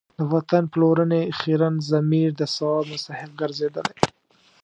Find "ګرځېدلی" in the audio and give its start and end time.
3.41-3.95